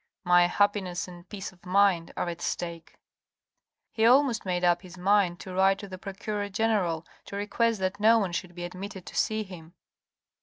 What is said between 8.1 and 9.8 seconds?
one should be admitted to see him.